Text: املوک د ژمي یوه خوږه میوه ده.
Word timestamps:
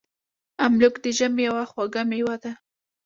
املوک 0.65 0.95
د 1.03 1.05
ژمي 1.17 1.43
یوه 1.47 1.63
خوږه 1.71 2.03
میوه 2.09 2.35
ده. 2.43 2.51